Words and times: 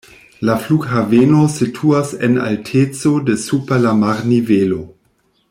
La 0.47 0.53
flughaveno 0.61 1.41
situas 1.57 2.13
en 2.29 2.39
alteco 2.47 3.13
de 3.29 3.37
super 3.45 3.81
la 3.85 3.93
marnivelo. 4.01 4.83